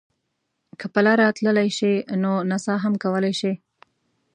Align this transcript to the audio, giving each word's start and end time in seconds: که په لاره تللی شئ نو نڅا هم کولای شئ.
که 0.79 0.85
په 0.93 0.99
لاره 1.05 1.27
تللی 1.37 1.69
شئ 1.77 1.93
نو 2.21 2.31
نڅا 2.49 2.75
هم 2.83 2.93
کولای 3.03 3.33
شئ. 3.39 3.53